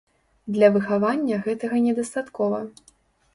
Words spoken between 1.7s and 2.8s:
недастаткова.